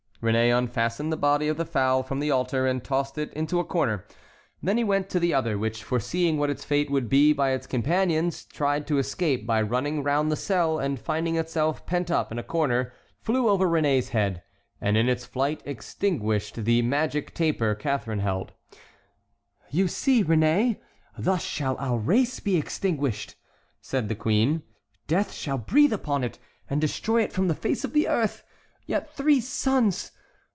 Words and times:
Réné 0.21 0.55
unfastened 0.55 1.11
the 1.11 1.17
body 1.17 1.47
of 1.47 1.57
the 1.57 1.65
fowl 1.65 2.03
from 2.03 2.19
the 2.19 2.29
altar 2.29 2.67
and 2.67 2.83
tossed 2.83 3.17
it 3.17 3.33
into 3.33 3.59
a 3.59 3.63
corner; 3.65 4.05
then 4.61 4.77
he 4.77 4.83
went 4.83 5.09
to 5.09 5.19
the 5.19 5.33
other, 5.33 5.57
which, 5.57 5.83
foreseeing 5.83 6.37
what 6.37 6.51
its 6.51 6.63
fate 6.63 6.91
would 6.91 7.09
be 7.09 7.33
by 7.33 7.53
its 7.53 7.65
companion's, 7.65 8.45
tried 8.45 8.85
to 8.85 8.99
escape 8.99 9.47
by 9.47 9.59
running 9.63 10.03
round 10.03 10.31
the 10.31 10.35
cell, 10.35 10.77
and 10.77 10.99
finding 10.99 11.37
itself 11.37 11.87
pent 11.87 12.11
up 12.11 12.31
in 12.31 12.37
a 12.37 12.43
corner 12.43 12.93
flew 13.23 13.49
over 13.49 13.65
Réné's 13.65 14.09
head, 14.09 14.43
and 14.79 14.95
in 14.95 15.09
its 15.09 15.25
flight 15.25 15.63
extinguished 15.65 16.65
the 16.65 16.83
magic 16.83 17.33
taper 17.33 17.73
Catharine 17.73 18.19
held. 18.19 18.51
"You 19.71 19.87
see, 19.87 20.23
Réné, 20.23 20.77
thus 21.17 21.43
shall 21.43 21.75
our 21.79 21.97
race 21.97 22.39
be 22.39 22.57
extinguished," 22.57 23.33
said 23.81 24.07
the 24.07 24.13
queen; 24.13 24.61
"death 25.07 25.31
shall 25.33 25.57
breathe 25.57 25.91
upon 25.93 26.23
it, 26.23 26.37
and 26.69 26.79
destroy 26.79 27.23
it 27.23 27.33
from 27.33 27.47
the 27.47 27.55
face 27.55 27.83
of 27.83 27.93
the 27.93 28.07
earth! 28.07 28.43
Yet 28.87 29.13
three 29.13 29.39
sons! 29.39 30.11